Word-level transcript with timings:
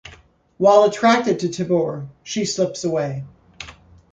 While 0.57 0.85
attracted 0.85 1.41
to 1.41 1.47
Tibor, 1.47 2.07
she 2.23 2.43
slips 2.45 2.83
away. 2.83 3.23